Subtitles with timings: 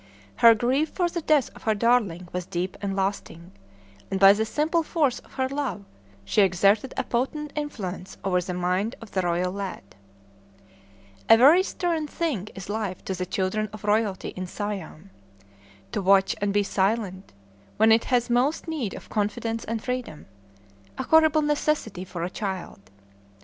[0.37, 3.51] Her grief for the death of her darling was deep and lasting,
[4.09, 5.85] and by the simple force of her love
[6.25, 9.83] she exerted a potent influence over the mind of the royal lad.
[9.89, 14.29] [Illustration: THE HEIR APPARENT.] A very stern thing is life to the children of royalty
[14.29, 15.11] in Siam.
[15.91, 17.31] To watch and be silent,
[17.77, 20.25] when it has most need of confidence and freedom,
[20.97, 22.79] a horrible necessity for a child!